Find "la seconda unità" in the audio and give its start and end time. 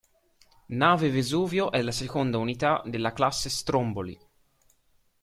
1.83-2.81